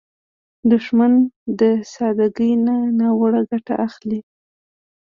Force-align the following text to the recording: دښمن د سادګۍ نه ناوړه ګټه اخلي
دښمن 0.71 1.13
د 1.59 1.61
سادګۍ 1.93 2.51
نه 2.65 2.75
ناوړه 2.99 3.41
ګټه 3.51 3.73
اخلي 3.87 4.19